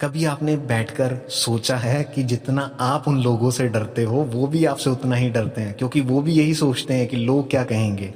कभी 0.00 0.24
आपने 0.24 0.56
बैठकर 0.56 1.26
सोचा 1.28 1.76
है 1.76 2.04
कि 2.04 2.22
जितना 2.22 2.76
आप 2.80 3.04
उन 3.08 3.22
लोगों 3.22 3.50
से 3.50 3.68
डरते 3.68 4.02
हो, 4.02 4.16
वो 4.16 4.46
भी 4.46 4.64
आपसे 4.64 4.90
उतना 4.90 5.16
ही 5.16 5.30
डरते 5.30 5.60
हैं? 5.60 5.74
क्योंकि 5.74 6.00
वो 6.00 6.22
भी 6.22 6.32
यही 6.32 6.54
सोचते 6.54 6.94
हैं 6.94 7.08
कि 7.08 7.16
लोग 7.16 7.50
क्या 7.50 7.64
कहेंगे। 7.64 8.14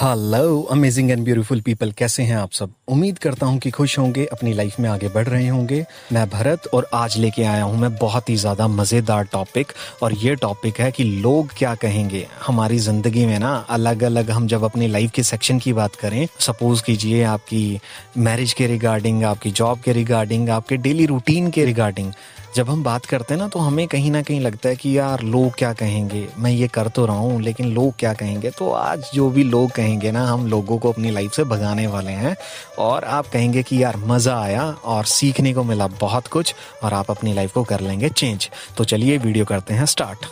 Hello 0.00 0.60
amazing 0.62 1.10
and 1.10 1.24
beautiful 1.24 1.60
people 1.60 1.90
कैसे 1.92 2.22
हैं 2.22 2.36
आप 2.36 2.52
सब? 2.52 2.70
उम्मीद 2.88 3.18
करता 3.18 3.46
हूँ 3.46 3.58
कि 3.58 3.70
खुश 3.70 3.98
होंगे, 3.98 4.24
अपनी 4.26 4.52
लाइफ 4.52 4.78
में 4.80 4.88
आगे 4.90 5.08
बढ़ 5.08 5.26
रहे 5.28 5.48
होंगे। 5.48 5.84
मैं 6.12 6.28
भरत 6.30 6.66
और 6.74 6.88
आज 6.94 7.16
लेके 7.18 7.42
आया 7.42 7.64
हूँ 7.64 7.76
मैं 7.78 7.94
बहुत 7.96 8.30
ही 8.30 8.36
ज़्यादा 8.36 8.68
मज़ेदार 8.68 9.24
टॉपिक 9.32 9.72
और 10.02 10.14
ये 10.14 10.34
टॉपिक 10.36 10.80
है 10.80 10.90
कि 10.92 11.04
लोग 11.04 11.52
क्या 11.58 11.74
कहेंगे। 11.74 12.26
हमारी 12.46 12.78
ज़िंदगी 12.78 13.26
में 13.26 13.38
ना 13.38 13.54
अलग 13.70 14.02
अलग 14.02 14.30
हम 14.30 14.46
जब 14.48 14.64
अपनी 14.64 14.88
लाइफ 14.88 15.10
के 15.14 15.22
सेक्शन 15.22 15.58
की 15.58 15.72
बात 15.72 15.96
करें 15.96 16.26
सपोज़ 16.40 16.82
कीजिए 16.84 17.22
आपकी 17.26 17.80
मैरिज 18.18 18.52
के 18.52 18.66
रिगार्डिंग 18.66 19.24
आपकी 19.24 19.50
जॉब 19.52 19.80
के 19.80 19.92
रिगार्डिंग 19.92 20.50
आपके 20.50 20.76
डेली 20.78 21.06
रूटीन 21.06 21.50
के 21.50 21.64
रिगार्डिंग 21.64 22.12
जब 22.56 22.70
हम 22.70 22.82
बात 22.82 23.04
करते 23.04 23.34
हैं 23.34 23.40
ना 23.40 23.48
तो 23.48 23.58
हमें 23.58 23.88
कहीं 23.88 24.10
ना 24.10 24.22
कहीं 24.22 24.40
लगता 24.40 24.68
है 24.68 24.76
कि 24.76 24.98
यार, 24.98 25.20
लोग 25.20 25.54
क्या 25.58 25.72
कहेंगे? 25.72 26.28
मैं 26.38 26.50
ये 26.50 26.68
कर 26.68 26.88
तो 26.88 27.06
रहा 27.06 27.16
हूँ, 27.16 27.42
लेकिन 27.42 27.66
लोग 27.66 27.92
क्या 27.98 28.12
कहेंगे? 28.14 28.50
तो 28.50 28.70
आज 28.70 29.10
जो 29.14 29.30
भी 29.30 29.42
लोग 29.42 29.70
कहेंगे 29.70 30.10
ना, 30.10 30.26
हम 30.26 30.46
लोगों 30.46 30.78
को 30.78 30.92
अपनी 30.92 31.10
लाइफ 31.10 31.32
से 31.32 31.44
भगाने 31.44 31.86
वाले 31.86 32.12
हैं। 32.12 32.36
और 32.78 33.04
आप 33.04 33.26
कहेंगे 33.26 33.62
कि 33.62 33.82
यार, 33.82 33.96
मज़ा 33.96 34.40
आया 34.40 34.64
और 34.84 35.04
सीखने 35.04 35.54
को 35.54 35.64
मिला 35.64 35.86
बहुत 35.86 36.26
कुछ 36.26 36.54
और 36.82 36.94
आप 36.94 37.10
अपनी 37.10 37.34
लाइफ 37.34 37.52
को 37.52 37.64
कर 37.64 37.80
लेंगे 37.80 38.08
चेंज 38.08 38.50
तो 38.76 38.84
चलिए 38.84 39.18
वीडियो 39.18 39.44
करते 39.44 39.74
हैं 39.74 39.86
स्टार्ट 39.86 40.26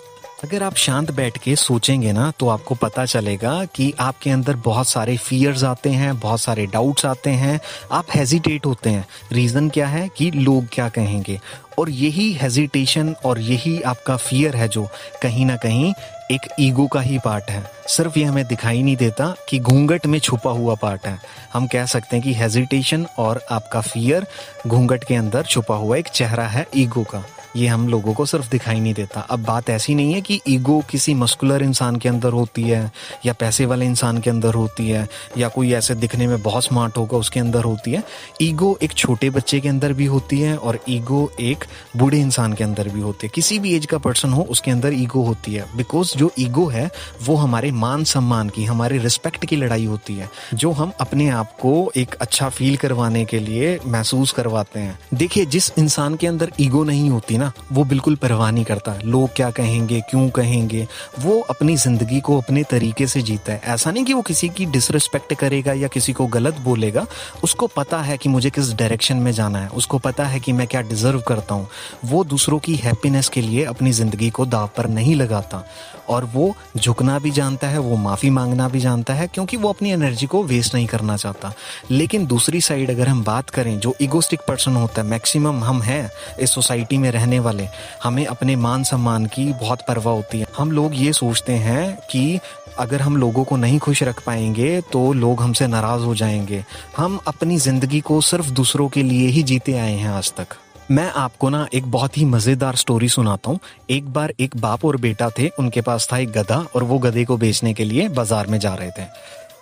अगर 0.44 0.62
आप 0.62 0.74
शांत 0.74 1.10
बैठ 1.10 1.38
के 1.38 1.54
सोचेंगे 1.56 2.12
ना 2.12 2.30
तो 2.38 2.48
आपको 2.48 2.74
पता 2.74 3.04
चलेगा 3.04 3.64
कि 3.64 3.92
आपके 4.00 4.30
अंदर 4.30 4.56
बहुत 4.56 4.88
सारे 4.88 5.16
फियर्स 5.16 5.64
आते 5.64 5.90
हैं, 5.90 6.18
बहुत 6.20 6.40
सारे 6.40 6.66
डाउट्स 6.66 7.06
आते 7.06 7.30
हैं। 7.30 7.58
आप 7.92 8.06
हेजिटेट 8.14 8.66
होते 8.66 8.90
हैं। 8.90 9.06
रीज़न 9.32 9.68
क्या 9.68 9.86
है 9.86 10.08
कि 10.08 10.30
लोग 10.30 10.66
क्या 10.72 10.88
कहेंगे? 10.88 11.40
और 11.78 11.90
यही 11.90 12.32
हेजिटेशन 12.32 13.14
और 13.24 13.40
यही 13.40 13.80
आपका 13.82 14.16
फियर 14.16 14.56
है 14.56 14.68
जो 14.68 14.88
कहीं 15.22 15.46
ना 15.46 15.56
कहीं 15.56 15.92
एक 16.30 16.46
ईगो 16.60 16.86
का 16.86 17.00
ही 17.00 17.18
पार्ट 17.18 17.50
है। 17.50 17.64
सिर्फ़ 17.88 18.18
ये 18.18 18.24
हमें 18.24 18.44
दिखाई 18.46 18.82
नहीं 18.82 18.96
देता 18.96 19.34
कि 19.48 19.58
घूंघट 19.58 20.06
में 20.06 20.18
छुपा 20.18 20.50
हुआ 20.50 20.74
पार्ट 20.74 21.06
है। 21.06 21.18
हम 21.52 21.66
कह 21.66 21.86
सकते 21.86 22.16
हैं 22.16 22.24
कि 22.24 22.34
हेजिटेशन 22.34 23.06
और 23.18 23.40
आपका 23.50 23.80
फियर 23.80 24.26
घूंघट 24.66 25.04
के 25.04 25.14
अंदर 25.14 25.42
छुपा 25.42 25.74
हुआ 25.74 25.96
एक 25.96 26.08
चेहरा 26.08 26.46
है 26.46 26.66
ईगो 26.76 27.04
का। 27.04 27.24
ये 27.56 27.66
हम 27.66 27.88
लोगों 27.88 28.14
को 28.14 28.26
सिर्फ़ 28.26 28.50
दिखाई 28.50 28.80
नहीं 28.80 28.94
देता। 28.94 29.20
अब 29.20 29.44
बात 29.44 29.70
ऐसी 29.70 29.94
नहीं 29.94 30.12
है 30.12 30.20
कि 30.20 30.40
ईगो 30.48 30.82
किसी 30.90 31.14
मस्कुलर 31.14 31.62
इंसान 31.62 31.96
के 31.96 32.08
अंदर 32.08 32.32
होती 32.32 32.62
है, 32.62 32.92
या 33.26 33.32
पैसे 33.32 33.66
वाले 33.66 33.86
इंसान 33.86 34.18
के 34.18 34.30
अंदर 34.30 34.54
होती 34.54 34.90
है, 34.90 35.08
या 35.38 35.48
कोई 35.48 35.72
ऐसे 35.72 35.94
दिखने 35.94 36.26
में 36.26 36.42
बहुत 36.42 36.64
स्मार्ट 36.64 36.96
होगा 36.96 37.18
उसके 37.18 37.40
अंदर 37.40 37.64
होती 37.64 37.92
है। 37.92 38.04
ईगो 38.42 38.78
एक 38.82 38.92
छोटे 38.92 39.30
बच्चे 39.30 39.60
के 39.60 39.68
अंदर 39.68 39.92
भी 39.92 40.04
होती 40.04 40.40
है 40.40 40.56
और 40.56 40.78
ईगो 40.88 41.32
एक 41.40 41.64
बूढ़े 41.96 42.20
इंसान 42.20 42.52
के 42.52 42.64
अंदर 42.64 42.88
भी 42.88 43.00
होती 43.00 43.26
है। 43.26 43.32
किसी 43.34 43.58
भी 43.58 43.74
एज 43.76 43.86
का 43.86 43.98
पर्सन 43.98 44.32
हो, 44.32 44.42
उसके 44.42 44.70
अंदर 44.70 44.92
ईगो 44.92 45.22
होती 45.22 45.54
है। 45.54 45.76
बिकॉज़ 45.76 46.18
जो 46.18 46.32
ईगो 46.38 46.66
है, 46.66 46.90
वो 47.22 47.34
हमारे 47.34 47.72
मान 47.72 48.04
सम्मान 48.04 48.48
की, 48.48 48.64
हमारे 48.64 48.98
रिस्पेक्ट 48.98 49.46
की 49.46 49.56
लड़ाई 49.56 49.84
होती 49.84 50.14
है, 50.14 50.30
जो 50.54 50.72
हम 50.72 50.92
अपने 51.00 51.28
आप 51.28 51.52
को 51.52 51.92
एक 51.96 52.14
अच्छा 52.14 52.48
फील 52.48 52.76
करवाने 52.76 53.24
के 53.24 53.38
लिए 53.38 53.78
महसूस 53.86 54.32
करवाते 54.32 54.80
हैं। 54.80 54.98
देखिए, 55.14 55.46
जिस 55.46 55.72
इंसान 55.78 56.14
के 56.14 56.26
अंदर 56.26 56.52
ईगो 56.60 56.84
नहीं 56.84 57.10
होती 57.10 57.37
ना, 57.38 57.52
वो 57.72 57.84
बिल्कुल 57.84 58.16
परवाह 58.16 58.50
नहीं 58.50 58.64
करता। 58.64 58.98
लोग 59.04 59.28
क्या 59.36 59.50
कहेंगे, 59.50 60.00
क्यों 60.00 60.28
कहेंगे? 60.28 60.86
वो 61.20 61.40
अपनी 61.40 61.76
ज़िंदगी 61.76 62.20
को 62.20 62.40
अपने 62.40 62.62
तरीके 62.62 63.06
से 63.06 63.22
जीता 63.22 63.52
है। 63.52 63.60
ऐसा 63.64 63.90
नहीं 63.90 64.04
कि 64.04 64.12
वो 64.12 64.22
किसी 64.22 64.48
की 64.48 64.66
डिसरिस्पेक्ट 64.66 65.34
करेगा 65.34 65.72
या 65.72 65.88
किसी 65.88 66.12
को 66.12 66.26
गलत 66.26 66.58
बोलेगा। 66.58 67.06
उसको 67.44 67.66
पता 67.66 67.98
है 67.98 68.16
कि 68.16 68.28
मुझे 68.28 68.50
किस 68.50 68.72
डायरेक्शन 68.72 69.16
में 69.16 69.32
जाना 69.32 69.58
है। 69.58 69.68
उसको 69.68 69.98
पता 69.98 70.24
है 70.24 70.40
कि 70.40 70.52
मैं 70.52 70.66
क्या 70.66 70.80
डिज़र्व 70.80 71.20
करता 71.20 71.54
हूँ। 71.54 71.68
वो 72.04 72.24
दूसरों 72.24 72.58
की 72.58 72.74
हैप्पीनेस 72.74 73.28
के 73.28 73.40
लिए 73.40 73.64
अपनी 73.64 73.92
ज़िंदगी 73.92 74.30
को 74.30 74.46
दाव 74.46 74.70
पर 74.76 74.88
नहीं 74.88 75.14
लगाता। 75.14 75.64
और 76.08 76.24
वो 76.24 76.54
झुकना 76.76 77.18
भी 77.18 77.30
जानता 77.30 77.68
है, 77.68 77.78
वो 77.78 77.96
माफ़ी 77.96 78.30
मांगना 78.30 78.68
भी 78.68 78.80
जानता 78.80 79.14
है, 79.14 79.26
क्योंकि 79.26 79.56
वो 79.56 79.68
अपनी 79.68 79.90
एनर्जी 79.90 80.26
को 80.26 80.42
वेस्ट 80.42 80.74
नहीं 80.74 80.86
करना 80.86 81.16
चाहता। 81.16 81.52
लेकिन 81.90 82.26
दूसरी 82.26 82.60
साइड 82.60 82.90
अगर 82.90 83.08
हम 83.08 83.24
बात 83.24 83.50
करें, 83.50 83.78
जो 83.80 83.94
इगोस्टिक 84.00 84.40
पर्सन 84.48 84.76
होता 84.76 85.02
है 85.02 85.08
मैक्सिमम 85.08 85.64
हम 85.64 85.82
हैं 85.82 86.10
इस 86.40 86.50
सोसाइटी 86.50 86.98
में 86.98 87.10
रहने 87.10 87.27
वाले। 87.38 87.66
हमें 88.02 88.24
अपने 88.26 88.54
मान 88.56 88.82
सम्मान 88.82 89.26
की 89.26 89.44
बहुत 89.52 89.80
परवाह 89.88 90.14
होती 90.14 90.38
है। 90.40 90.46
हम 90.56 90.72
लोग 90.72 90.92
ये 90.94 91.12
सोचते 91.12 91.52
हैं 91.52 91.96
कि 92.10 92.40
अगर 92.78 93.00
हम 93.00 93.16
लोगों 93.16 93.44
को 93.44 93.56
नहीं 93.56 93.78
खुश 93.78 94.02
रख 94.02 94.22
पाएँगे 94.26 94.80
तो 94.92 95.12
लोग 95.12 95.40
हमसे 95.42 95.66
नाराज़ 95.66 96.02
हो 96.02 96.14
जाएँगे। 96.14 96.64
हम 96.96 97.18
अपनी 97.26 97.58
ज़िंदगी 97.58 98.00
को 98.00 98.20
सिर्फ़ 98.20 98.50
दूसरों 98.50 98.88
के 98.88 99.02
लिए 99.02 99.28
ही 99.28 99.42
जीते 99.42 99.72
आए 99.72 99.94
हैं 99.94 100.08
आज 100.08 100.32
तक। 100.32 100.56
मैं 100.90 101.10
आपको 101.12 101.48
ना 101.48 101.66
एक 101.74 101.90
बहुत 101.90 102.18
ही 102.18 102.24
मज़ेदार 102.24 102.76
स्टोरी 102.76 103.08
सुनाता 103.08 103.50
हूँ। 103.50 103.58
एक 103.90 104.08
बार 104.08 104.32
एक 104.40 104.56
बाप 104.56 104.84
और 104.84 104.96
बेटा 104.96 105.30
थे, 105.30 105.48
उनके 105.48 105.80
पास 105.80 106.08
था 106.12 106.18
एक 106.18 106.30
गधा 106.32 106.64
और 106.74 106.82
वो 106.82 106.98
गधे 106.98 107.24
को 107.24 107.36
बेचने 107.36 107.74
के 107.74 107.84
लिए 107.84 108.08
बाज़ार 108.08 108.46
में 108.46 108.58
जा 108.58 108.74
रहे 108.74 108.90
थे। 108.90 109.04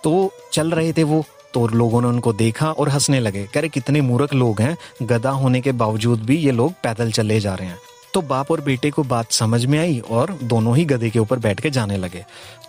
तो 0.03 0.31
चल 0.53 0.71
रहे 0.71 0.93
थे 0.93 1.03
वो। 1.03 1.23
तो 1.57 1.67
लोगों 1.67 2.01
ने 2.01 2.07
उनको 2.07 2.31
देखा 2.33 2.71
और 2.71 2.89
हंसने 2.89 3.19
लगे। 3.19 3.43
कह 3.43 3.59
रहे, 3.59 3.69
कितने 3.69 4.01
मूर्ख 4.01 4.33
लोग 4.33 4.59
हैं। 4.61 4.77
गधा 5.03 5.29
होने 5.29 5.61
के 5.61 5.71
बावजूद 5.71 6.19
भी 6.19 6.35
ये 6.37 6.51
लोग 6.51 6.73
पैदल 6.83 7.11
चले 7.11 7.39
जा 7.39 7.53
रहे 7.55 7.67
हैं। 7.67 7.77
तो 8.13 8.21
बाप 8.21 8.51
और 8.51 8.61
बेटे 8.61 8.91
को 8.91 9.03
बात 9.03 9.31
समझ 9.31 9.65
में 9.65 9.77
आई 9.79 9.99
और 9.99 10.37
दोनों 10.43 10.75
ही 10.77 10.85
गधे 10.85 11.09
के 11.09 11.19
ऊपर 11.19 11.39
बैठ 11.39 11.61
के 11.61 11.69
जाने 11.69 11.97
लगे। 11.97 12.23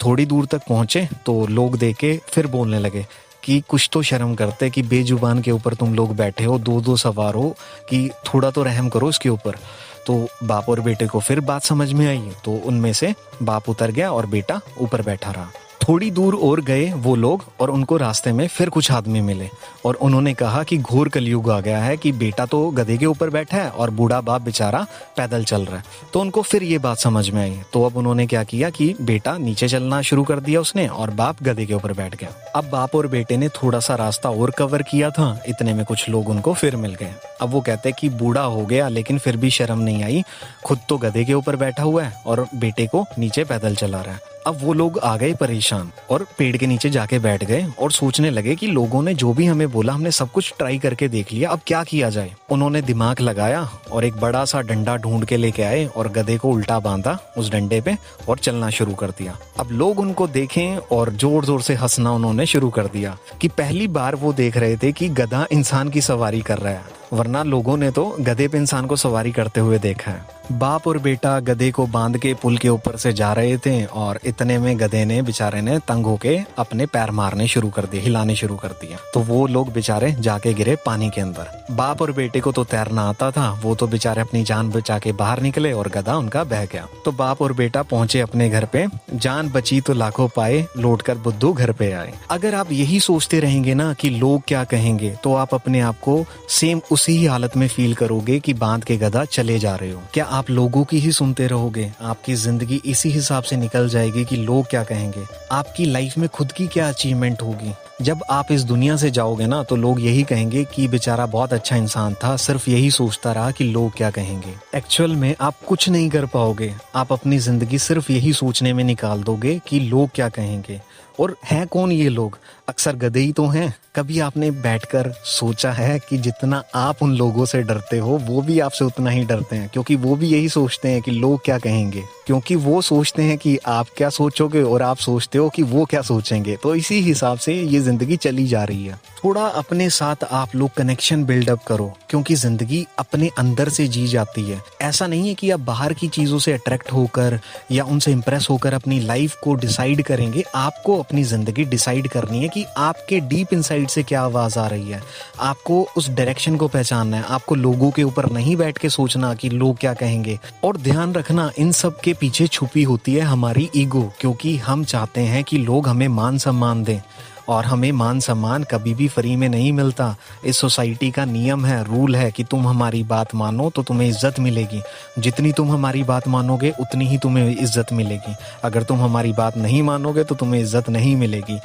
थोड़ी 0.04 0.26
दूर 0.26 0.46
तक 0.46 0.62
पहुँचे 0.68 1.08
तो 1.26 1.46
लोग 1.46 1.76
देखे, 1.76 2.20
फिर 2.26 2.46
बोलने 2.46 2.78
लगे 2.78 3.06
कि, 3.44 3.60
कुछ 3.68 3.88
तो 3.92 4.02
शर्म 4.02 4.34
करते 4.34 4.70
कि 4.70 4.82
बेजुबान 4.82 5.42
के 5.42 5.50
ऊपर 5.50 5.74
तुम 5.74 5.94
लोग 5.94 6.16
बैठे 6.16 6.44
हो 6.44 6.58
दो 6.58 6.80
दो 6.80 6.96
सवार 6.96 7.34
हो, 7.34 7.54
कि 7.90 8.10
थोड़ा 8.26 8.50
तो 8.50 8.62
रहम 8.62 8.88
करो 8.88 9.08
उसके 9.08 9.28
ऊपर। 9.28 9.58
तो 10.06 10.26
बाप 10.44 10.68
और 10.68 10.80
बेटे 10.80 11.06
को 11.06 11.20
फिर 11.20 11.40
बात 11.40 11.64
समझ 11.64 11.92
में 11.92 12.06
आई 12.06 12.30
तो 12.44 12.60
उनमें 12.66 12.92
से 12.92 13.14
बाप 13.42 13.68
उतर 13.68 13.90
गया 13.90 14.12
और 14.12 14.26
बेटा 14.26 14.60
ऊपर 14.80 15.02
बैठा 15.02 15.30
रहा। 15.30 15.50
थोड़ी 15.88 16.10
दूर 16.10 16.34
और 16.34 16.60
गए 16.60 16.92
वो 16.92 17.14
लोग 17.16 17.44
और 17.60 17.70
उनको 17.70 17.96
रास्ते 17.96 18.32
में 18.32 18.46
फिर 18.48 18.68
कुछ 18.68 18.90
आदमी 18.92 19.20
मिले। 19.20 19.48
और 19.84 19.94
उन्होंने 19.94 20.34
कहा 20.34 20.62
कि 20.62 20.76
घोर 20.78 21.08
कलयुग 21.08 21.50
आ 21.50 21.58
गया 21.60 21.78
है 21.78 21.96
कि 21.96 22.12
बेटा 22.12 22.46
तो 22.46 22.58
गधे 22.70 22.96
के 22.98 23.06
ऊपर 23.06 23.30
बैठा 23.30 23.56
है 23.56 23.70
और 23.70 23.90
बूढ़ा 23.90 24.20
बाप 24.20 24.42
बेचारा 24.42 24.86
पैदल 25.16 25.44
चल 25.44 25.64
रहा 25.64 25.76
है। 25.76 25.84
तो 26.12 26.20
उनको 26.20 26.42
फिर 26.42 26.62
ये 26.62 26.78
बात 26.78 26.98
समझ 26.98 27.28
में 27.30 27.40
आई। 27.42 27.58
तो 27.72 27.84
अब 27.84 27.96
उन्होंने 27.96 28.26
क्या 28.26 28.44
किया 28.44 28.70
कि 28.70 28.94
बेटा 29.00 29.36
नीचे 29.38 29.68
चलना 29.68 30.02
शुरू 30.02 30.24
कर 30.24 30.40
दिया 30.40 30.60
उसने 30.60 30.86
और 30.88 31.10
बाप 31.12 31.42
गधे 31.42 31.66
के 31.66 31.74
ऊपर 31.74 31.92
बैठ 31.92 32.16
गया। 32.16 32.34
अब 32.54 32.70
बाप 32.70 32.94
और 32.94 33.06
बेटे 33.06 33.36
ने 33.36 33.48
थोड़ा 33.54 33.80
सा 33.80 33.94
रास्ता 33.94 34.30
और 34.30 34.50
कवर 34.50 34.82
किया 34.82 35.10
था। 35.10 35.42
इतने 35.48 35.74
में 35.74 35.84
कुछ 35.84 36.08
लोग 36.08 36.28
उनको 36.28 36.54
फिर 36.54 36.76
मिल 36.76 36.94
गए। 36.94 37.14
अब 37.40 37.50
वो 37.50 37.60
कहते 37.60 37.92
कि 37.92 38.08
बूढ़ा 38.10 38.42
हो 38.42 38.66
गया 38.66 38.88
लेकिन 38.88 39.18
फिर 39.18 39.36
भी 39.36 39.50
शर्म 39.50 39.78
नहीं 39.78 40.02
आई। 40.04 40.22
खुद 40.64 40.78
तो 40.88 40.98
गधे 40.98 41.24
के 41.24 41.34
ऊपर 41.34 41.56
बैठा 41.56 41.82
हुआ 41.82 42.04
है 42.04 42.22
और 42.26 42.46
बेटे 42.54 42.86
को 42.86 43.06
नीचे 43.18 43.44
पैदल 43.44 43.74
चला 43.74 44.00
रहा 44.00 44.14
है। 44.14 44.27
अब 44.46 44.58
वो 44.60 44.72
लोग 44.72 44.98
आ 44.98 45.16
गए 45.16 45.32
परेशान 45.34 45.90
और 46.10 46.26
पेड़ 46.38 46.56
के 46.56 46.66
नीचे 46.66 46.90
जाके 46.90 47.18
बैठ 47.18 47.44
गए 47.44 47.66
और 47.78 47.92
सोचने 47.92 48.30
लगे 48.30 48.54
कि 48.56 48.66
लोगों 48.66 49.02
ने 49.02 49.14
जो 49.14 49.32
भी 49.32 49.46
हमें 49.46 49.70
बोला, 49.70 49.92
हमने 49.92 50.10
सब 50.10 50.30
कुछ 50.30 50.52
ट्राई 50.58 50.78
करके 50.78 51.08
देख 51.08 51.32
लिया। 51.32 51.50
अब 51.50 51.60
क्या 51.66 51.82
किया 51.84 52.10
जाए? 52.10 52.34
उन्होंने 52.50 52.82
दिमाग 52.82 53.20
लगाया 53.20 53.62
और 53.92 54.04
एक 54.04 54.16
बड़ा 54.16 54.44
सा 54.44 54.60
डंडा 54.60 54.96
ढूंढ 54.96 55.24
के 55.24 55.36
लेके 55.36 55.62
आए 55.62 55.84
और 55.86 56.08
गधे 56.08 56.36
को 56.38 56.50
उल्टा 56.50 56.78
बांधा 56.80 57.18
उस 57.38 57.50
डंडे 57.52 57.80
पे 57.80 57.96
और 58.28 58.38
चलना 58.38 58.70
शुरू 58.70 58.94
कर 58.94 59.10
दिया। 59.10 59.36
अब 59.60 59.70
लोग 59.72 60.00
उनको 60.00 60.26
देखें 60.28 60.76
और 60.76 61.12
ज़ोर 61.12 61.44
ज़ोर 61.44 61.62
से 61.62 61.74
हंसना 61.74 62.12
उन्होंने 62.12 62.46
शुरू 62.46 62.70
कर 62.70 62.86
दिया 62.88 63.16
कि 63.40 63.48
पहली 63.48 63.88
बार 63.88 64.14
वो 64.16 64.32
देख 64.32 64.56
रहे 64.56 64.76
थे 64.76 64.92
कि 64.92 65.08
गधा 65.10 65.46
इंसान 65.52 65.88
की 65.88 66.00
सवारी 66.00 66.40
कर 66.40 66.58
रहा 66.58 66.72
है। 66.72 66.97
वरना 67.12 67.42
लोगों 67.42 67.76
ने 67.76 67.90
तो 67.90 68.04
गधे 68.20 68.48
पे 68.48 68.58
इंसान 68.58 68.86
को 68.86 68.96
सवारी 68.96 69.32
करते 69.32 69.60
हुए 69.60 69.78
देखा 69.78 70.10
है। 70.10 70.36
बाप 70.52 70.86
और 70.88 70.98
बेटा 70.98 71.38
गधे 71.40 71.70
को 71.70 71.86
बाँध 71.86 72.16
के 72.18 72.32
पुल 72.34 72.56
के 72.58 72.68
ऊपर 72.68 72.96
से 72.96 73.12
जा 73.12 73.32
रहे 73.32 73.56
थे 73.58 73.84
और 73.84 74.18
इतने 74.24 74.58
में 74.58 74.78
गधे 74.80 75.04
ने 75.04 75.20
बेचारे 75.22 75.60
ने 75.60 75.78
तंग 75.78 76.06
होके 76.06 76.36
अपने 76.58 76.86
पैर 76.86 77.10
मारने 77.10 77.46
शुरू 77.48 77.70
कर 77.70 77.84
दिए, 77.84 78.00
हिलाने 78.00 78.34
शुरू 78.36 78.56
कर 78.56 78.68
दिया 78.80 78.98
तो 79.14 79.20
वो 79.20 79.46
लोग 79.46 79.72
बेचारे 79.72 80.10
जाके 80.20 80.52
गिरे 80.54 80.76
पानी 80.86 81.10
के 81.10 81.20
अंदर। 81.20 81.66
बाप 81.70 82.02
और 82.02 82.12
बेटे 82.12 82.40
को 82.40 82.52
तो 82.52 82.64
तैरना 82.64 83.02
आता 83.02 83.30
था, 83.30 83.50
वो 83.62 83.74
तो 83.74 83.86
बेचारे 83.86 84.20
अपनी 84.20 84.42
जान 84.42 84.70
बचा 84.70 84.98
के 84.98 85.12
बाहर 85.12 85.42
निकले 85.42 85.72
और 85.72 85.88
गधा 85.88 86.16
उनका 86.16 86.44
बह 86.44 86.64
गया। 86.64 86.86
तो 87.04 87.12
बाप 87.12 87.42
और 87.42 87.52
बेटा 87.52 87.82
पहुँचे 87.84 88.20
अपने 88.20 88.48
घर 88.50 88.64
पे, 88.64 88.86
जान 89.14 89.50
बची 89.50 89.80
तो 89.80 89.92
लाखों 89.94 90.28
पाए 90.28 90.66
लौट 90.76 91.02
कर 91.02 91.18
बुद्धू 91.18 91.52
घर 91.52 91.72
पे 91.72 91.90
आए। 91.92 92.12
अगर 92.30 92.54
आप 92.54 92.72
यही 92.72 93.00
सोचते 93.00 93.40
रहेंगे 93.40 93.74
ना 93.74 93.92
कि 93.92 94.10
लोग 94.10 94.42
क्या 94.48 94.64
कहेंगे 94.66 95.14
तो 95.22 95.34
आप 95.34 95.54
अपने 95.54 95.80
आप 95.80 96.00
को 96.00 96.24
सेम 96.50 96.80
उसी 96.90 96.96
ही 97.12 97.24
हालत 97.24 97.56
में 97.56 97.68
फील 97.68 97.94
करोगे 97.94 98.38
कि 98.40 98.54
बाँध 98.54 98.84
के 98.84 98.96
गधा 98.96 99.24
चले 99.24 99.58
जा 99.58 99.74
रहे 99.76 99.90
हो। 99.90 100.02
क्या 100.14 100.24
आप 100.24 100.50
लोगों 100.50 100.84
की 100.84 100.98
ही 100.98 101.12
सुनते 101.12 101.46
रहोगे? 101.46 101.90
आपकी 102.00 102.34
ज़िंदगी 102.34 102.80
इसी 102.84 103.10
हिसाब 103.10 103.42
से 103.42 103.56
निकल 103.56 103.88
जाएगी 103.88 104.24
कि 104.24 104.36
लोग 104.36 104.66
क्या 104.70 104.82
कहेंगे। 104.84 105.24
आपकी 105.52 105.84
लाइफ 105.84 106.18
में 106.18 106.28
खुद 106.28 106.52
की 106.52 106.66
क्या 106.66 106.88
अचीवमेंट 106.88 107.42
होगी? 107.42 107.72
जब 108.02 108.20
आप 108.30 108.52
इस 108.52 108.62
दुनिया 108.62 108.96
से 108.96 109.10
जाओगे 109.10 109.46
ना 109.46 109.62
तो 109.62 109.76
लोग 109.76 110.00
यही 110.00 110.22
कहेंगे 110.22 110.64
कि 110.64 110.88
बेचारा 110.88 111.26
बहुत 111.26 111.52
अच्छा 111.52 111.76
इंसान 111.76 112.14
था, 112.14 112.36
सिर्फ़ 112.36 112.70
यही 112.70 112.90
सोचता 112.90 113.32
रहा 113.32 113.50
कि 113.50 113.64
लोग 113.64 113.96
क्या 113.96 114.10
कहेंगे। 114.10 114.54
एक्चुअल 114.74 115.16
में 115.16 115.34
आप 115.40 115.54
कुछ 115.68 115.88
नहीं 115.88 116.08
कर 116.10 116.26
पाओगे। 116.26 116.74
आप 116.94 117.12
अपनी 117.12 117.38
ज़िंदगी 117.38 117.78
सिर्फ़ 117.78 118.12
यही 118.12 118.32
सोचने 118.32 118.72
में 118.72 118.84
निकाल 118.84 119.22
दोगे 119.22 119.60
कि 119.66 119.80
लोग 119.80 120.10
क्या 120.14 120.28
कहेंगे। 120.28 120.80
और 121.20 121.36
हैं 121.44 121.66
कौन 121.66 121.92
ये 121.92 122.08
लोग? 122.08 122.38
अक्सर 122.68 122.96
गधे 122.96 123.20
ही 123.20 123.32
तो 123.32 123.46
हैं। 123.46 123.74
कभी 123.98 124.18
आपने 124.20 124.50
बैठकर 124.50 125.10
सोचा 125.24 125.70
है 125.72 125.98
कि 125.98 126.18
जितना 126.18 126.62
आप 126.74 127.02
उन 127.02 127.14
लोगों 127.16 127.44
से 127.44 127.62
डरते 127.62 127.98
हो, 127.98 128.18
वो 128.18 128.42
भी 128.42 128.60
आपसे 128.60 128.84
उतना 128.84 129.10
ही 129.10 129.24
डरते 129.24 129.56
हैं? 129.56 129.68
क्योंकि 129.72 129.96
वो 129.96 130.16
भी 130.16 130.28
यही 130.28 130.48
सोचते 130.48 130.88
हैं 130.88 131.02
कि 131.02 131.10
लोग 131.10 131.44
क्या 131.44 131.58
कहेंगे। 131.58 132.04
क्योंकि 132.26 132.54
वो 132.54 132.80
सोचते 132.82 133.22
हैं 133.22 133.36
कि 133.38 133.58
आप 133.66 133.86
क्या 133.96 134.08
सोचोगे 134.08 134.62
और 134.62 134.82
आप 134.82 134.96
सोचते 134.96 135.38
हो 135.38 135.48
कि 135.48 135.62
वो 135.62 135.84
क्या 135.84 136.02
सोचेंगे। 136.02 136.56
तो 136.56 136.74
इसी 136.74 137.00
हिसाब 137.00 137.38
से 137.38 137.54
ये 137.54 137.80
ज़िंदगी 137.80 138.16
चली 138.16 138.46
जा 138.46 138.64
रही 138.64 138.84
है। 138.84 138.98
थोड़ा 139.24 139.42
अपने 139.42 139.88
साथ 139.90 140.24
आप 140.24 140.54
लोग 140.54 140.70
कनेक्शन 140.70 141.24
बिल्डअप 141.24 141.62
करो, 141.64 141.92
क्योंकि 142.10 142.34
ज़िंदगी 142.34 142.86
अपने 142.98 143.30
अंदर 143.38 143.68
से 143.68 143.86
जी 143.88 144.06
जाती 144.06 144.42
है। 144.42 144.60
ऐसा 144.82 145.06
नहीं 145.06 145.28
है 145.28 145.34
कि 145.34 145.50
आप 145.50 145.60
बाहर 145.60 145.92
की 145.92 146.08
चीज़ों 146.08 146.38
से 146.38 146.52
अट्रैक्ट 146.52 146.92
होकर 146.92 147.38
या 147.72 147.84
उनसे 147.84 148.12
इंप्रेस 148.12 148.46
होकर 148.50 148.74
अपनी 148.74 149.00
लाइफ 149.00 149.36
को 149.44 149.54
डिसाइड 149.54 150.02
करेंगे। 150.02 150.44
आपको 150.54 150.98
अपनी 150.98 151.24
ज़िंदगी 151.24 151.64
डिसाइड 151.64 152.08
करनी 152.08 152.42
है 152.42 152.48
कि 152.48 152.64
आपके 152.76 153.20
डीप 153.20 153.52
इनसाइड 153.52 153.87
से 153.88 154.02
क्या 154.02 154.22
आवाज़ 154.22 154.58
आ 154.58 154.66
रही 154.66 154.90
है? 154.90 155.02
आपको 155.40 155.82
उस 155.96 156.08
डायरेक्शन 156.10 156.56
को 156.56 156.68
पहचानना 156.68 157.16
है। 157.16 157.22
आपको 157.28 157.54
लोगों 157.54 157.90
के 157.90 158.02
ऊपर 158.02 158.30
नहीं 158.30 158.56
बैठ 158.56 158.78
के 158.78 158.88
सोचना 158.88 159.34
कि 159.34 159.48
लोग 159.50 159.76
क्या 159.78 159.94
कहेंगे। 159.94 160.38
और 160.64 160.76
ध्यान 160.76 161.14
रखना, 161.14 161.50
इन 161.58 161.72
सब 161.72 162.00
के 162.00 162.14
पीछे 162.14 162.46
छुपी 162.46 162.82
होती 162.82 163.14
है 163.14 163.20
हमारी 163.20 163.70
ईगो 163.76 164.10
क्योंकि 164.20 164.56
हम 164.58 164.84
चाहते 164.84 165.20
हैं 165.20 165.44
कि 165.44 165.58
लोग 165.58 165.88
हमें 165.88 166.08
मान 166.10 166.38
सम्मान 166.38 166.84
दें। 166.84 167.00
और 167.48 167.64
हमें 167.64 167.90
मान 167.92 168.18
सम्मान 168.20 168.62
कभी 168.62 168.92
भी 168.94 169.06
फ्री 169.08 169.34
में 169.36 169.48
नहीं 169.48 169.72
मिलता। 169.72 170.14
इस 170.44 170.56
सोसाइटी 170.56 171.10
का 171.10 171.24
नियम 171.24 171.64
है 171.66 171.82
रूल 171.84 172.16
है 172.16 172.30
कि 172.30 172.44
तुम 172.44 172.66
हमारी 172.66 173.02
बात 173.02 173.34
मानो 173.34 173.68
तो 173.70 173.82
तुम्हें 173.82 174.08
इज़्ज़त 174.08 174.40
मिलेगी। 174.40 174.80
जितनी 175.18 175.52
तुम 175.52 175.70
हमारी 175.70 176.02
बात 176.02 176.28
मानोगे, 176.28 176.72
उतनी 176.80 177.06
ही 177.06 177.18
तुम्हें 177.18 177.50
इज़्ज़त 177.50 177.92
मिलेगी। 177.92 178.34
अगर 178.64 178.82
तुम 178.82 179.00
हमारी 179.00 179.32
बात 179.32 179.56
नहीं 179.56 179.82
मानोगे 179.82 180.24
तो 180.24 180.34
तुम्हें 180.34 180.60
इज़्ज़त 180.60 180.88
नहीं 180.88 181.14
मिलेगी। 181.16 181.58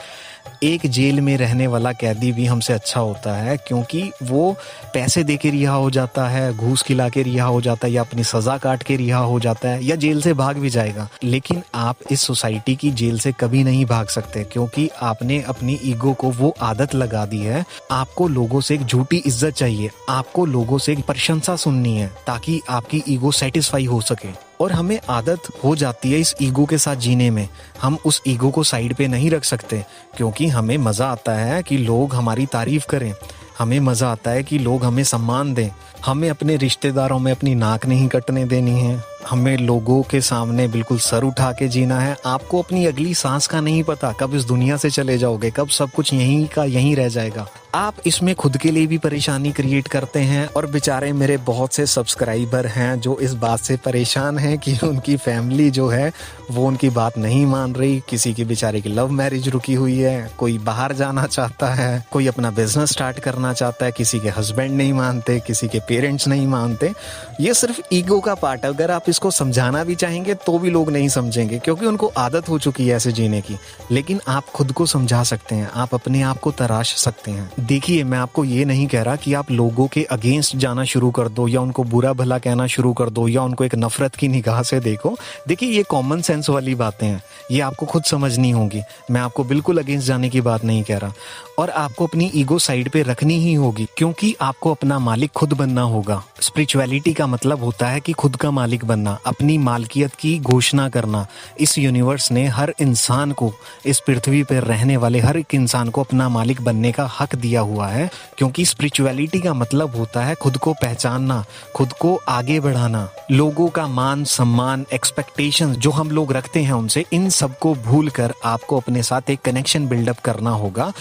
एक 0.64 0.86
जेल 0.88 1.22
में 1.22 1.36
रहने 1.38 1.68
वाला 1.68 1.92
कैदी 1.92 2.32
भी 2.32 2.46
हमसे 2.46 2.74
अच्छा 2.74 3.00
होता 3.00 3.36
है, 3.36 3.58
क्योंकि 3.58 4.12
वो 4.24 4.56
पैसे 4.94 5.24
दे 5.24 5.38
के 5.38 5.50
रिहा 5.50 5.74
हो 5.74 5.90
जाता 5.92 6.28
है, 6.28 6.54
घूस 6.54 6.82
खिला 6.82 7.08
के 7.10 7.24
रिहा 7.24 7.46
हो 7.46 7.62
जाता 7.62 7.88
है, 7.88 7.94
या 7.94 8.02
अपनी 8.02 8.24
सजा 8.24 8.58
काट 8.58 8.84
के 8.84 8.96
रिहा 8.96 9.20
हो 9.20 9.40
जाता 9.40 9.70
है, 9.70 9.84
या 9.86 9.96
जेल 9.96 10.22
से 10.22 10.34
भाग 10.34 10.58
भी 10.58 10.70
जाएगा। 10.70 11.08
लेकिन 11.24 11.62
आप 11.76 11.98
इस 12.12 12.22
सोसाइटी 12.22 12.76
की 12.76 12.92
जेल 12.92 13.20
से 13.20 13.32
कभी 13.32 13.64
नहीं 13.64 13.86
भाग 13.86 14.08
सकते, 14.08 14.44
क्योंकि 14.44 14.90
आपने 15.02 15.42
अपनी 15.42 15.80
ईगो 15.84 16.14
को 16.14 16.32
वो 16.32 16.54
आदत 16.62 16.96
लगा 16.96 17.26
दी 17.26 17.40
है। 17.40 17.66
आपको 17.92 18.28
लोगों 18.28 18.62
से 18.62 18.76
एक 18.76 18.86
झूठी 18.86 19.18
इज़्ज़त 19.18 19.54
चाहिए, 19.54 19.90
आपको 20.10 20.46
लोगों 20.46 20.78
से 20.78 20.94
एक 20.94 21.06
प्रशंसा 21.06 21.56
सुननी 21.56 21.98
है, 21.98 22.08
ताकि 22.28 22.62
आपकी 22.70 23.04
ईगो 23.10 23.32
सेटिस्फाई 23.32 23.86
हो 23.86 24.02
सके। 24.02 24.53
और 24.62 24.72
हमें 24.72 25.00
आदत 25.10 25.48
हो 25.64 25.76
जाती 25.76 26.12
है 26.12 26.20
इस 26.20 26.36
ईगो 26.42 26.66
के 26.66 26.78
साथ 26.78 26.96
जीने 26.96 27.30
में। 27.32 27.48
हम 27.82 27.98
उस 28.06 28.22
ईगो 28.28 28.50
को 28.50 28.64
साइड 28.64 28.96
पे 28.96 29.08
नहीं 29.08 29.30
रख 29.32 29.44
सकते, 29.44 29.86
क्योंकि 30.18 30.48
हमें 30.48 30.78
मज़ा 30.78 31.08
आता 31.08 31.34
है 31.34 31.64
कि 31.64 31.78
लोग 31.78 32.16
हमारी 32.16 32.46
तारीफ़ 32.46 32.86
करें। 32.90 33.14
हमें 33.60 33.80
मज़ा 33.80 34.12
आता 34.12 34.32
है 34.32 34.44
कि 34.44 34.58
लोग 34.60 34.84
हमें 34.84 35.04
सम्मान 35.04 35.54
दें। 35.54 35.70
हमें 36.06 36.30
अपने 36.30 36.56
रिश्तेदारों 36.56 37.20
में 37.20 37.32
अपनी 37.32 37.56
नाक 37.56 37.86
नहीं 37.86 38.08
कटने 38.08 38.46
देनी 38.46 38.80
है। 38.80 39.13
हमें 39.30 39.58
लोगों 39.58 40.04
के 40.04 40.22
सामने 40.22 40.68
बिल्कुल 40.68 41.00
सर 41.00 41.24
उठा 41.24 41.52
के 41.52 41.68
जीना 41.68 42.00
है। 42.00 42.18
आपको 42.26 42.62
अपनी 42.62 42.86
अगली 42.86 43.14
सांस 43.14 43.48
का 43.48 43.62
नहीं 43.62 43.84
पता, 43.84 44.12
कब 44.12 44.36
इस 44.36 44.44
दुनिया 44.44 44.78
से 44.78 44.90
चले 44.90 45.18
जाओगे, 45.18 45.52
कब 45.52 45.68
सब 45.70 45.92
कुछ 45.92 46.14
यहीं 46.14 46.48
का 46.48 46.64
यहीं 46.64 46.96
रह 46.96 47.08
जाएगा। 47.08 47.48
आप 47.76 47.96
इसमें 48.06 48.36
खुद 48.36 48.58
के 48.58 48.72
लिए 48.72 48.88
भी 48.88 48.98
परेशानी 48.98 49.52
क्रिएट 49.52 49.88
करते 49.88 50.20
हैं 50.20 50.48
और 50.48 50.66
बेचारे 50.66 51.14
मेरे 51.14 51.38
बहुत 51.38 51.74
से 51.74 51.86
सब्सक्राइबर 51.86 52.68
हैं 52.68 53.00
जो 53.00 53.20
इस 53.20 53.34
बात 53.34 53.60
से 53.60 53.78
परेशान 53.78 54.38
हैं 54.38 54.58
कि 54.58 54.78
उनकी 54.84 55.18
फैमिली 55.18 55.72
जो 55.72 55.88
है, 55.88 56.14
वो 56.52 56.68
उनकी 56.68 56.90
बात 56.90 57.18
नहीं 57.18 57.46
मान 57.46 57.76
रही। 57.76 58.04
किसी 58.10 58.34
की 58.34 58.44
बेचारे 58.44 58.82
की 58.82 58.90
लव 58.90 59.10
मैरिज 59.10 59.50
रुकी 59.50 59.74
हुई 59.74 60.00
है, 60.00 60.32
कोई 60.38 60.58
बाहर 60.58 60.94
जाना 60.94 61.26
चाहता 61.26 61.74
है, 61.74 62.06
कोई 62.12 62.28
अपना 62.28 62.52
बिज़नेस 62.52 62.90
स्टार्ट 62.90 63.20
करना 63.20 63.54
चाहता 63.54 63.86
है, 63.86 63.92
किसी 63.92 64.20
के 64.20 64.30
हस्बैंड 64.30 64.72
नहीं 64.72 64.94
मानते, 64.94 65.40
किसी 65.40 65.68
के 65.68 65.80
पेरेंट्स 65.80 66.28
नहीं 66.28 66.48
मानते। 66.48 66.94
ये 67.42 67.54
सिर्फ़ 67.54 67.82
ईगो 67.94 68.20
का 68.20 68.36
पार्ट 68.36 68.66
है। 68.66 68.70
अगर 68.70 68.92
आप 68.92 69.10
इसको 69.14 69.32
समझाना 69.32 69.84
भी 69.84 69.96
चाहेंगे 69.96 70.34
तो 70.36 70.58
भी 70.60 70.70
लोग 70.70 70.90
नहीं 70.92 71.08
समझेंगे, 71.10 71.58
क्योंकि 71.60 71.86
उनको 71.86 72.08
आदत 72.18 72.50
हो 72.50 72.58
चुकी 72.60 72.88
है 72.88 72.96
ऐसे 72.96 73.12
जीने 73.12 73.42
की। 73.42 73.58
लेकिन 73.92 74.20
आप 74.28 74.46
खुद 74.46 74.72
को 74.72 74.86
समझा 74.86 75.22
सकते 75.24 75.56
हैं, 75.56 75.70
आप 75.72 75.94
अपने 75.96 76.22
आप 76.22 76.40
को 76.40 76.52
तराश 76.52 76.94
सकते 76.96 77.32
हैं। 77.32 77.50
देखिए, 77.60 78.04
मैं 78.04 78.18
आपको 78.18 78.44
ये 78.46 78.66
नहीं 78.66 78.88
कह 78.88 79.02
रहा 79.02 79.16
कि 79.16 79.34
आप 79.34 79.52
लोगों 79.52 79.88
के 79.88 80.04
अगेंस्ट 80.12 80.56
जाना 80.56 80.84
शुरू 80.84 81.12
कर 81.12 81.28
दो, 81.30 81.48
या 81.48 81.62
उनको 81.62 81.84
बुरा 81.84 82.14
भला 82.14 82.38
कहना 82.38 82.68
शुरू 82.68 82.94
कर 82.94 83.10
दो, 83.10 83.28
या 83.28 83.44
उनको 83.44 83.64
एक 83.64 83.76
नफरत 83.76 84.16
की 84.16 84.28
निगाह 84.28 84.62
से 84.64 84.80
देखो। 84.80 85.16
देखिए, 85.48 85.70
ये 85.70 85.84
कॉमन 85.84 86.22
सेंस 86.22 86.50
वाली 86.50 86.76
बातें 86.76 87.08
हैं, 87.08 87.22
ये 87.52 87.60
आपको 87.62 87.86
खुद 87.86 88.04
समझनी 88.04 88.52
होगी। 88.52 88.82
मैं 89.12 89.22
आपको 89.22 89.44
बिल्कुल 89.44 89.78
अगेंस्ट 89.78 90.08
जाने 90.08 90.30
की 90.30 90.42
बात 90.42 90.66
नहीं 90.66 90.84
कह 90.84 90.98
रहा। 90.98 91.14
और 91.60 91.70
आपको 91.70 92.08
अपनी 92.08 92.32
ईगो 92.36 92.60
साइड 92.60 92.90
पे 92.90 93.02
रखनी 93.02 93.38
ही 93.40 93.54
होगी, 93.54 93.88
क्योंकि 93.98 94.36
आपको 94.42 94.72
अपना 94.72 95.00
मालिक 95.00 95.32
खुद 95.32 95.54
बनना 95.54 95.82
होगा। 95.82 96.24
स्पिरिचुअलिटी 96.42 97.14
का 97.14 97.28
मतलब 97.28 97.64
होता 97.64 97.88
है 97.88 98.00
कि 98.00 98.12
खुद 98.12 98.36
का 98.36 98.52
मालिक 98.52 98.86
बनना, 98.86 99.18
अपनी 99.26 99.58
मालकियत 99.58 100.16
की 100.16 100.40
घोषणा 100.40 100.90
करना। 100.90 101.26
इस 101.60 101.78
यूनिवर्स 101.78 102.32
ने 102.32 102.48
हर 102.48 102.74
इंसान 102.82 103.32
को, 103.32 103.54
इस 103.86 104.00
पृथ्वी 104.00 104.44
पर 104.44 104.64
रहने 104.64 104.98
वाले 104.98 105.20
हर 105.20 105.38
एक 105.38 105.56
इंसान 105.56 105.90
को 105.90 106.04
अपना 106.04 106.30
मालिक 106.30 106.62
बनने 106.62 106.92
का 106.92 107.06
हक 107.20 107.36
दिया 107.36 107.62
हुआ 107.62 107.88
है, 107.88 108.10
क्योंकि 108.38 108.66
स्पिरिचुअलिटी 108.66 109.40
का 109.40 109.54
मतलब 109.54 109.96
होता 109.96 110.26
है 110.26 110.36
खुद 110.36 110.58
को 110.58 110.74
पहचानना, 110.74 111.46
खुद 111.76 111.94
को 111.94 112.20
आगे 112.28 112.60
बढ़ाना। 112.60 113.10
लोगों 113.32 113.68
का 113.68 113.88
मान, 113.88 114.24
सम्मान 114.24 114.86
एक्सपेक्टेशन 114.94 115.74
जो 115.74 115.92
हम 115.92 116.12
लोग 116.12 116.32
रखते 116.34 116.64
हैं 116.64 116.74
उनसे, 116.74 117.06
इन 117.14 117.30
सबको 117.30 117.74
भूल 117.76 118.10
कर 118.10 118.34
आपको 118.46 118.80
अपने 118.80 119.04
साथ 119.04 119.30
एक 119.30 119.42
कनेक्शन 119.42 119.88
बिल्डअप 119.88 120.20
करना 120.20 120.50
होगा। 120.50 120.92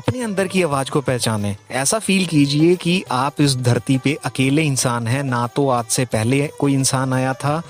अपने 0.00 0.22
अंदर 0.22 0.46
की 0.46 0.62
आवाज़ 0.62 0.90
को 0.90 1.00
पहचाने। 1.00 1.56
ऐसा 1.70 1.98
फील 1.98 2.26
कीजिए 2.26 2.76
कि 2.76 3.04
आप 3.10 3.40
इस 3.40 3.56
धरती 3.56 3.98
पे 3.98 4.18
अकेले 4.24 4.62
इंसान 4.62 5.06
हैं। 5.06 5.22
ना 5.22 5.46
तो 5.46 5.68
आज 5.68 5.86
से 5.86 6.04
पहले 6.04 6.50
कोई 6.60 6.74
इंसान 6.74 7.12
आया 7.12 7.34
था, 7.34 7.62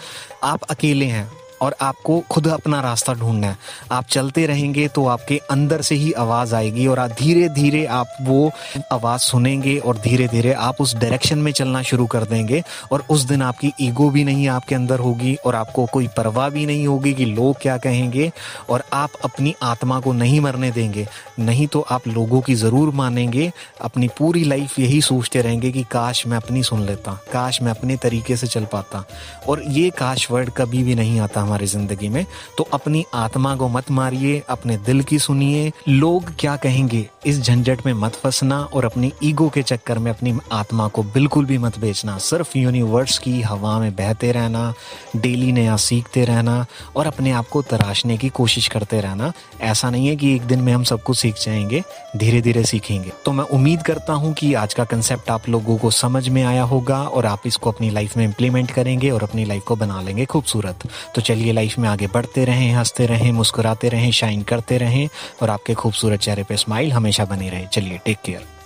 आप 0.44 0.62
अकेले 0.62 1.06
हैं। 1.06 1.39
और 1.60 1.74
आपको 1.80 2.18
खुद 2.30 2.48
अपना 2.48 2.80
रास्ता 2.80 3.14
ढूंढना 3.14 3.46
है। 3.46 3.56
आप 3.92 4.06
चलते 4.06 4.46
रहेंगे 4.46 4.86
तो 4.88 5.06
आपके 5.06 5.40
अंदर 5.50 5.82
से 5.82 5.94
ही 5.94 6.12
आवाज़ 6.14 6.54
आएगी 6.54 6.86
और 6.86 6.98
आप 6.98 7.10
धीरे 7.18 7.48
धीरे 7.50 7.84
आप 7.86 8.16
वो 8.22 8.50
आवाज़ 8.92 9.20
सुनेंगे 9.20 9.76
और 9.78 9.98
धीरे 9.98 10.28
धीरे 10.28 10.52
आप 10.52 10.80
उस 10.80 10.94
डायरेक्शन 10.96 11.38
में 11.38 11.52
चलना 11.52 11.82
शुरू 11.82 12.06
कर 12.06 12.24
देंगे 12.24 12.62
और 12.92 13.04
उस 13.10 13.22
दिन 13.22 13.42
आपकी 13.42 13.72
ईगो 13.80 14.08
भी 14.10 14.24
नहीं 14.24 14.48
आपके 14.48 14.74
अंदर 14.74 14.98
होगी 14.98 15.34
और 15.36 15.54
आपको 15.54 15.86
कोई 15.86 16.08
परवाह 16.16 16.48
भी 16.48 16.66
नहीं 16.66 16.86
होगी 16.86 17.12
कि 17.14 17.24
लोग 17.24 17.60
क्या 17.62 17.76
कहेंगे 17.78 18.30
और 18.70 18.82
आप 18.92 19.10
अपनी 19.24 19.54
आत्मा 19.62 19.98
को 20.00 20.12
नहीं 20.12 20.40
मरने 20.40 20.70
देंगे। 20.70 21.06
नहीं 21.38 21.66
तो 21.66 21.80
आप 21.90 22.08
लोगों 22.08 22.40
की 22.40 22.54
ज़रूर 22.54 22.92
मानेंगे, 22.94 23.50
अपनी 23.80 24.08
पूरी 24.18 24.44
लाइफ 24.44 24.78
यही 24.78 25.00
सोचते 25.02 25.42
रहेंगे 25.42 25.70
कि 25.72 25.82
काश 25.82 26.26
मैं 26.26 26.36
अपनी 26.36 26.62
सुन 26.62 26.82
लेता, 26.82 27.12
काश 27.32 27.60
मैं 27.62 27.70
अपने 27.70 27.96
तरीके 27.96 28.36
से 28.36 28.46
चल 28.46 28.64
पाता। 28.64 29.04
और 29.48 29.62
ये 29.68 29.88
काश 29.90 30.30
वर्ड 30.30 30.50
कभी 30.50 30.82
भी 30.82 30.94
नहीं 30.94 31.20
आता 31.20 31.44
हमारी 31.50 31.66
ज़िंदगी 31.66 32.08
में 32.08 32.24
तो 32.58 32.64
अपनी 32.72 33.04
आत्मा 33.14 33.54
को 33.56 33.68
मत 33.68 33.90
मारिए, 33.90 34.42
अपने 34.48 34.76
दिल 34.78 35.02
की 35.02 35.18
सुनिए, 35.18 35.72
लोग 35.88 36.32
क्या 36.38 36.56
कहेंगे? 36.56 37.08
इस 37.26 37.40
झंझट 37.40 37.86
में 37.86 37.92
मत 37.92 38.14
फंसना 38.14 38.60
और 38.60 38.84
अपनी 38.84 39.12
ईगो 39.22 39.48
के 39.48 39.62
चक्कर 39.62 39.98
में 39.98 40.10
अपनी 40.12 40.38
आत्मा 40.52 40.88
को 40.88 41.02
बिल्कुल 41.02 41.44
भी 41.44 41.58
मत 41.58 41.78
बेचना। 41.78 42.18
सिर्फ़ 42.18 42.58
यूनिवर्स 42.58 43.18
की 43.18 43.40
हवा 43.40 43.78
में 43.78 43.92
बहते 43.92 44.32
रहना, 44.32 44.74
डेली 45.16 45.52
नया 45.52 45.76
सीखते 45.76 46.24
रहना 46.24 46.66
और 46.96 47.06
अपने 47.06 47.30
आप 47.30 47.48
को 47.48 47.62
तराशने 47.62 48.16
की 48.16 48.28
कोशिश 48.28 48.68
करते 48.68 49.00
रहना। 49.00 49.32
ऐसा 49.60 49.90
नहीं 49.90 50.08
है 50.08 50.16
कि 50.16 50.34
एक 50.34 50.42
दिन 50.42 50.60
में 50.60 50.72
हम 50.72 50.84
सब 50.84 51.02
कुछ 51.02 51.18
सीख 51.18 51.34
जाएँगे 51.34 51.82
धीरे 52.16 52.40
धीरे 52.40 52.64
सीखेंगे। 52.64 53.12
तो 53.24 53.32
मैं 53.32 53.44
उम्मीद 53.44 53.82
करता 53.82 54.12
हूँ 54.12 54.32
कि 54.34 54.54
आज 54.54 54.74
का 54.74 54.84
कंसेप्ट 54.84 55.30
आप 55.30 55.48
लोगों 55.48 55.78
को 55.78 55.90
समझ 55.90 56.28
में 56.28 56.42
आया 56.42 56.62
होगा 56.62 57.02
और 57.02 57.26
आप 57.26 57.42
इसको 57.46 57.72
अपनी 57.72 57.90
लाइफ 57.90 58.16
में 58.16 58.24
इम्प्लीमेंट 58.24 58.70
करेंगे 58.70 59.10
और 59.10 59.22
अपनी 59.22 59.44
लाइफ 59.44 59.62
को 59.62 59.76
बना 59.76 60.02
लेंगे 60.02 60.24
खूबसूरत। 60.24 60.88
तो 61.14 61.20
चलिए 61.20 61.52
लाइफ 61.52 61.78
में 61.78 61.88
आगे 61.88 62.06
बढ़ते 62.06 62.44
रहें, 62.44 62.72
हँसते 62.72 63.06
रहें, 63.06 63.32
मुस्कुराते 63.32 63.88
रहें 63.88 64.10
शाइन 64.10 64.42
करते 64.42 64.78
रहें 64.78 65.08
और 65.42 65.50
आपके 65.50 65.74
खूबसूरत 65.74 66.20
चेहरे 66.20 66.42
पर 66.42 66.56
स्माइल 66.56 66.92
हमेशा 67.10 67.24
बनी 67.24 67.48
रहे। 67.50 67.66
चलिए 67.66 67.98
टेक 67.98 68.18
केयर 68.24 68.59